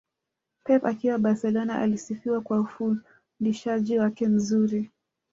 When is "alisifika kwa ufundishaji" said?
1.79-3.99